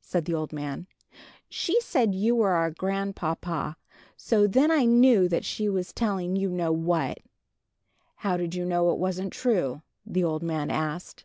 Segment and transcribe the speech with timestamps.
[0.00, 0.88] said the old man.
[1.48, 3.76] "She said you were our grandpapa.
[4.16, 7.18] So then I knew she was telling you know what."
[8.16, 11.24] "How did you know it wasn't true?" the old man asked.